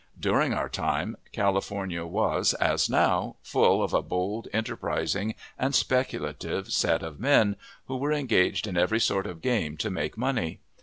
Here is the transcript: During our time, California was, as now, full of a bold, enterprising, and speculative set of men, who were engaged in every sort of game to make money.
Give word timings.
During 0.19 0.51
our 0.51 0.67
time, 0.67 1.15
California 1.31 2.07
was, 2.07 2.55
as 2.55 2.89
now, 2.89 3.35
full 3.43 3.83
of 3.83 3.93
a 3.93 4.01
bold, 4.01 4.47
enterprising, 4.51 5.35
and 5.59 5.75
speculative 5.75 6.71
set 6.73 7.03
of 7.03 7.19
men, 7.19 7.55
who 7.85 7.97
were 7.97 8.11
engaged 8.11 8.65
in 8.65 8.77
every 8.77 8.99
sort 8.99 9.27
of 9.27 9.43
game 9.43 9.77
to 9.77 9.91
make 9.91 10.17
money. 10.17 10.59